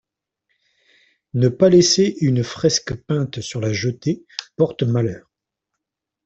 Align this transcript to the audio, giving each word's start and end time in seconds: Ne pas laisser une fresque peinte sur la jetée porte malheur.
Ne 1.35 1.47
pas 1.49 1.69
laisser 1.69 2.15
une 2.21 2.43
fresque 2.43 2.95
peinte 3.03 3.39
sur 3.39 3.61
la 3.61 3.71
jetée 3.71 4.25
porte 4.55 4.81
malheur. 4.81 5.29